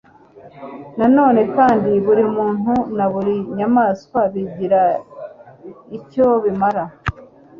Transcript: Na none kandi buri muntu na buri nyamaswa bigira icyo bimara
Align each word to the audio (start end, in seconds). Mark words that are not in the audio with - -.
Na 0.97 1.07
none 1.17 1.41
kandi 1.55 1.91
buri 2.05 2.23
muntu 2.35 2.73
na 2.97 3.05
buri 3.13 3.35
nyamaswa 3.57 4.19
bigira 4.33 4.81
icyo 5.97 6.27
bimara 6.43 6.83